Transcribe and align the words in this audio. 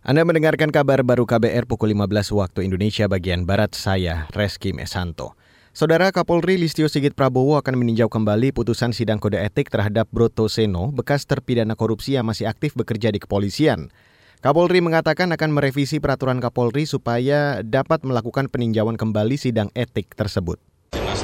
Anda 0.00 0.24
mendengarkan 0.24 0.72
kabar 0.72 1.04
baru 1.04 1.28
KBR 1.28 1.68
pukul 1.68 1.92
15 1.92 2.32
waktu 2.32 2.64
Indonesia 2.64 3.04
bagian 3.04 3.44
Barat, 3.44 3.76
saya 3.76 4.32
Reski 4.32 4.72
Mesanto. 4.72 5.36
Saudara 5.76 6.08
Kapolri 6.08 6.56
Listio 6.56 6.88
Sigit 6.88 7.12
Prabowo 7.12 7.60
akan 7.60 7.76
meninjau 7.76 8.08
kembali 8.08 8.56
putusan 8.56 8.96
sidang 8.96 9.20
kode 9.20 9.36
etik 9.36 9.68
terhadap 9.68 10.08
Broto 10.08 10.48
Seno, 10.48 10.88
bekas 10.88 11.28
terpidana 11.28 11.76
korupsi 11.76 12.16
yang 12.16 12.24
masih 12.24 12.48
aktif 12.48 12.72
bekerja 12.72 13.12
di 13.12 13.20
kepolisian. 13.20 13.92
Kapolri 14.40 14.80
mengatakan 14.80 15.36
akan 15.36 15.52
merevisi 15.52 16.00
peraturan 16.00 16.40
Kapolri 16.40 16.88
supaya 16.88 17.60
dapat 17.60 18.00
melakukan 18.00 18.48
peninjauan 18.48 18.96
kembali 18.96 19.36
sidang 19.36 19.68
etik 19.76 20.16
tersebut. 20.16 20.56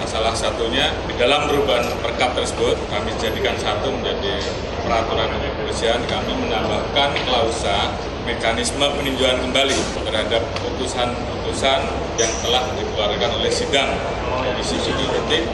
Salah 0.05 0.37
satunya 0.37 0.93
di 1.09 1.17
dalam 1.17 1.49
perubahan 1.49 1.97
perkap 2.05 2.37
tersebut 2.37 2.77
kami 2.93 3.09
jadikan 3.17 3.57
satu 3.57 3.89
menjadi 3.89 4.37
peraturan 4.85 5.33
kepolisian 5.33 6.05
kami 6.13 6.33
menambahkan 6.45 7.11
klausa 7.25 7.97
mekanisme 8.27 8.83
peninjauan 8.99 9.39
kembali 9.39 9.79
terhadap 10.03 10.43
putusan-putusan 10.59 11.81
yang 12.19 12.33
telah 12.43 12.67
dikeluarkan 12.75 13.31
oleh 13.39 13.53
sidang 13.55 13.95
Komisi 14.43 14.83
Judicial. 14.83 15.15
Etik 15.27 15.47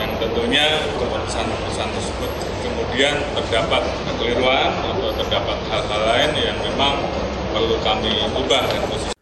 dan 0.00 0.10
tentunya 0.18 0.66
keputusan-keputusan 0.96 1.88
tersebut 1.92 2.30
kemudian 2.64 3.14
terdapat 3.36 3.82
kekeliruan 4.08 4.72
atau 4.80 5.12
terdapat 5.20 5.58
hal-hal 5.68 6.00
lain 6.08 6.30
yang 6.40 6.58
memang 6.64 6.98
perlu 7.52 7.76
kami 7.84 8.24
ubah 8.32 8.64
dan 8.72 8.82
posisi 8.88 9.13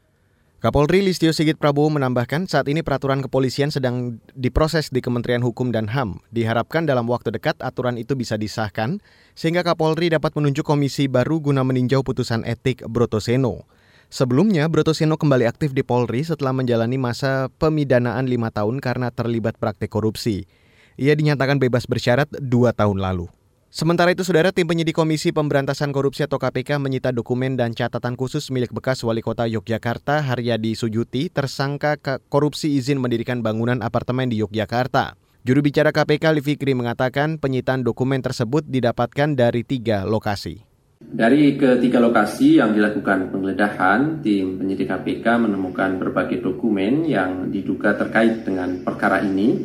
Kapolri 0.63 1.03
Listio 1.03 1.35
Sigit 1.35 1.59
Prabowo 1.59 1.91
menambahkan 1.91 2.47
saat 2.47 2.71
ini 2.71 2.87
peraturan 2.87 3.19
kepolisian 3.19 3.75
sedang 3.75 4.23
diproses 4.39 4.95
di 4.95 5.03
Kementerian 5.03 5.43
Hukum 5.43 5.75
dan 5.75 5.91
HAM. 5.91 6.23
Diharapkan 6.31 6.87
dalam 6.87 7.11
waktu 7.11 7.35
dekat 7.35 7.59
aturan 7.59 7.99
itu 7.99 8.15
bisa 8.15 8.39
disahkan 8.39 9.03
sehingga 9.35 9.67
Kapolri 9.67 10.15
dapat 10.15 10.31
menunjuk 10.39 10.63
komisi 10.63 11.11
baru 11.11 11.43
guna 11.43 11.67
meninjau 11.67 12.07
putusan 12.07 12.47
etik 12.47 12.87
Brotoseno. 12.87 13.67
Sebelumnya, 14.07 14.71
Brotoseno 14.71 15.19
kembali 15.19 15.51
aktif 15.51 15.75
di 15.75 15.83
Polri 15.83 16.23
setelah 16.23 16.55
menjalani 16.55 16.95
masa 16.95 17.51
pemidanaan 17.59 18.31
lima 18.31 18.55
tahun 18.55 18.79
karena 18.79 19.11
terlibat 19.11 19.59
praktik 19.59 19.91
korupsi. 19.91 20.47
Ia 20.95 21.19
dinyatakan 21.19 21.59
bebas 21.59 21.91
bersyarat 21.91 22.31
dua 22.39 22.71
tahun 22.71 23.03
lalu. 23.03 23.27
Sementara 23.73 24.13
itu, 24.13 24.21
saudara 24.21 24.53
tim 24.53 24.69
penyidik 24.69 24.93
Komisi 24.93 25.33
Pemberantasan 25.33 25.97
Korupsi 25.97 26.21
atau 26.21 26.37
KPK 26.37 26.77
menyita 26.77 27.09
dokumen 27.09 27.57
dan 27.57 27.73
catatan 27.73 28.21
khusus 28.21 28.53
milik 28.53 28.69
bekas 28.69 29.01
Wali 29.01 29.25
Kota 29.25 29.49
Yogyakarta 29.49 30.21
Haryadi 30.21 30.77
Sujuti 30.77 31.33
tersangka 31.33 31.97
korupsi 32.29 32.77
izin 32.77 33.01
mendirikan 33.01 33.41
bangunan 33.41 33.81
apartemen 33.81 34.29
di 34.29 34.45
Yogyakarta. 34.45 35.17
Juru 35.49 35.65
bicara 35.65 35.89
KPK 35.89 36.37
Livikri 36.37 36.77
mengatakan 36.77 37.41
penyitaan 37.41 37.81
dokumen 37.81 38.21
tersebut 38.21 38.61
didapatkan 38.69 39.41
dari 39.41 39.65
tiga 39.65 40.05
lokasi. 40.05 40.61
Dari 41.01 41.57
ketiga 41.57 41.97
lokasi 41.97 42.61
yang 42.61 42.77
dilakukan 42.77 43.33
penggeledahan, 43.33 44.21
tim 44.21 44.61
penyidik 44.61 44.93
KPK 44.93 45.49
menemukan 45.49 45.97
berbagai 45.97 46.45
dokumen 46.45 47.09
yang 47.09 47.49
diduga 47.49 47.97
terkait 47.97 48.45
dengan 48.45 48.85
perkara 48.85 49.25
ini 49.25 49.57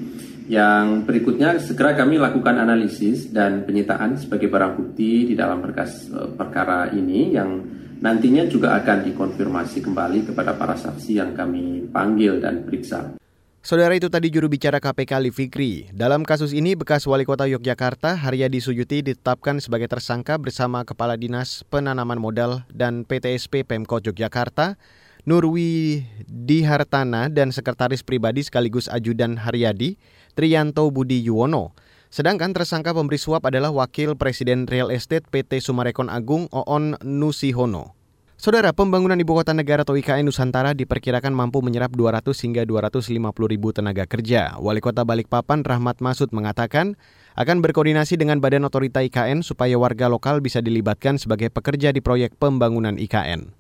yang 0.48 1.04
berikutnya 1.04 1.60
segera 1.60 1.92
kami 1.94 2.16
lakukan 2.16 2.56
analisis 2.56 3.28
dan 3.30 3.68
penyitaan 3.68 4.16
sebagai 4.16 4.48
barang 4.48 4.80
bukti 4.80 5.28
di 5.28 5.36
dalam 5.36 5.60
berkas 5.60 6.08
e, 6.08 6.34
perkara 6.40 6.88
ini 6.96 7.36
yang 7.36 7.62
nantinya 8.00 8.48
juga 8.48 8.80
akan 8.80 9.12
dikonfirmasi 9.12 9.84
kembali 9.84 10.32
kepada 10.32 10.56
para 10.56 10.80
saksi 10.80 11.20
yang 11.20 11.36
kami 11.36 11.92
panggil 11.92 12.40
dan 12.40 12.64
periksa. 12.64 13.20
Saudara 13.60 13.92
itu 14.00 14.08
tadi 14.08 14.32
juru 14.32 14.48
bicara 14.48 14.80
KPK 14.80 15.12
Ali 15.20 15.28
Fikri. 15.28 15.92
Dalam 15.92 16.24
kasus 16.24 16.56
ini, 16.56 16.80
bekas 16.80 17.04
wali 17.04 17.28
kota 17.28 17.44
Yogyakarta 17.52 18.16
Haryadi 18.16 18.64
Suyuti 18.64 19.04
ditetapkan 19.04 19.60
sebagai 19.60 19.92
tersangka 19.92 20.40
bersama 20.40 20.88
Kepala 20.88 21.20
Dinas 21.20 21.68
Penanaman 21.68 22.16
Modal 22.16 22.64
dan 22.72 23.04
PTSP 23.04 23.68
Pemkot 23.68 24.08
Yogyakarta, 24.08 24.80
Nurwi 25.28 26.08
Dihartana 26.24 27.28
dan 27.28 27.52
Sekretaris 27.52 28.00
Pribadi 28.00 28.48
sekaligus 28.48 28.88
Ajudan 28.88 29.36
Haryadi 29.36 30.00
Trianto 30.40 30.88
Budi 30.88 31.20
Yuwono. 31.20 31.76
Sedangkan 32.08 32.56
tersangka 32.56 32.96
pemberi 32.96 33.20
suap 33.20 33.44
adalah 33.44 33.76
Wakil 33.76 34.16
Presiden 34.16 34.64
Real 34.72 34.88
Estate 34.88 35.28
PT 35.28 35.60
Sumarekon 35.60 36.08
Agung 36.08 36.48
Oon 36.56 36.96
Nusihono. 37.04 37.92
Saudara, 38.40 38.72
pembangunan 38.72 39.20
ibu 39.20 39.36
kota 39.36 39.52
negara 39.52 39.84
atau 39.84 40.00
IKN 40.00 40.24
Nusantara 40.24 40.72
diperkirakan 40.72 41.36
mampu 41.36 41.60
menyerap 41.60 41.92
200 41.92 42.32
hingga 42.48 42.64
250 42.64 43.28
ribu 43.52 43.76
tenaga 43.76 44.08
kerja. 44.08 44.56
Wali 44.62 44.80
Kota 44.80 45.04
Balikpapan 45.04 45.68
Rahmat 45.68 46.00
Masud 46.00 46.32
mengatakan 46.32 46.96
akan 47.36 47.60
berkoordinasi 47.60 48.16
dengan 48.16 48.40
Badan 48.40 48.64
Otorita 48.64 49.04
IKN 49.04 49.44
supaya 49.44 49.76
warga 49.76 50.08
lokal 50.08 50.40
bisa 50.40 50.64
dilibatkan 50.64 51.20
sebagai 51.20 51.52
pekerja 51.52 51.92
di 51.92 52.00
proyek 52.00 52.40
pembangunan 52.40 52.96
IKN. 52.96 53.52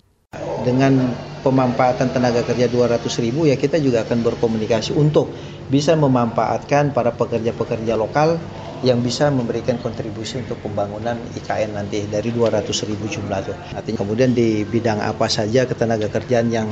Dengan 0.61 1.09
pemanfaatan 1.47 2.11
tenaga 2.11 2.43
kerja 2.43 2.67
200 2.67 3.07
ribu 3.23 3.47
ya 3.47 3.55
kita 3.55 3.79
juga 3.79 4.03
akan 4.03 4.19
berkomunikasi 4.19 4.91
untuk 4.91 5.31
bisa 5.71 5.95
memanfaatkan 5.95 6.91
para 6.91 7.15
pekerja-pekerja 7.15 7.95
lokal 7.95 8.35
yang 8.83 8.99
bisa 9.01 9.31
memberikan 9.31 9.79
kontribusi 9.79 10.43
untuk 10.43 10.59
pembangunan 10.61 11.17
IKN 11.39 11.73
nanti 11.73 12.05
dari 12.05 12.29
200 12.29 12.67
ribu 12.85 13.09
jumlah 13.09 13.39
itu. 13.41 13.53
Artinya 13.73 13.97
kemudian 14.05 14.37
di 14.37 14.67
bidang 14.67 15.01
apa 15.01 15.25
saja 15.31 15.65
ketenaga 15.65 16.11
kerjaan 16.11 16.51
yang 16.53 16.67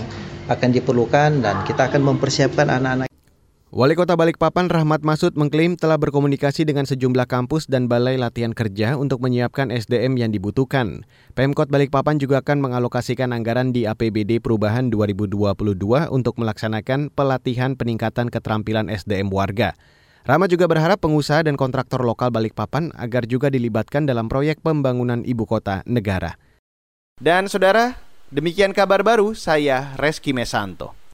akan 0.46 0.69
diperlukan 0.69 1.41
dan 1.41 1.66
kita 1.66 1.90
akan 1.90 2.06
mempersiapkan 2.06 2.69
anak-anak 2.69 3.15
Wali 3.75 3.91
Kota 3.91 4.16
Balikpapan 4.16 4.72
Rahmat 4.72 5.03
Masud 5.03 5.36
mengklaim 5.36 5.75
telah 5.75 6.00
berkomunikasi 6.00 6.63
dengan 6.63 6.88
sejumlah 6.88 7.28
kampus 7.28 7.68
dan 7.68 7.91
balai 7.91 8.16
latihan 8.16 8.56
kerja 8.56 8.96
untuk 8.96 9.19
menyiapkan 9.19 9.68
SDM 9.68 10.16
yang 10.16 10.31
dibutuhkan. 10.31 11.03
Pemkot 11.36 11.68
Balikpapan 11.68 12.16
juga 12.16 12.40
akan 12.40 12.64
mengalokasikan 12.64 13.35
anggaran 13.35 13.75
di 13.75 13.84
APBD 13.84 14.40
Perubahan 14.40 14.88
2022 14.96 15.75
untuk 16.08 16.40
melaksanakan 16.40 17.12
pelatihan 17.12 17.75
peningkatan 17.75 18.31
keterampilan 18.31 18.88
SDM 18.88 19.28
warga. 19.28 19.75
Rahmat 20.24 20.56
juga 20.56 20.72
berharap 20.72 21.03
pengusaha 21.03 21.44
dan 21.44 21.59
kontraktor 21.59 22.00
lokal 22.08 22.31
Balikpapan 22.31 22.96
agar 22.96 23.28
juga 23.28 23.52
dilibatkan 23.52 24.08
dalam 24.08 24.31
proyek 24.31 24.64
pembangunan 24.64 25.19
ibu 25.28 25.44
kota 25.44 25.84
negara. 25.84 26.40
Dan 27.19 27.52
saudara, 27.52 28.00
demikian 28.31 28.72
kabar 28.72 29.03
baru 29.03 29.35
saya 29.35 30.00
Reski 30.00 30.31
Mesanto. 30.31 31.04